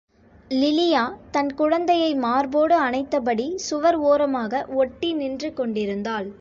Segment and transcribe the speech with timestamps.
[0.51, 1.03] லிலியா
[1.31, 6.29] தன் குழந்தையை மார்போடு அனைத்தபடி சுவர் ஓரமாக ஒட்டி நின்று கொண்டிருந்தாள்.